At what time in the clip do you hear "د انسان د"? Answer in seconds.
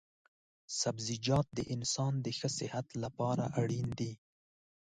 1.57-2.27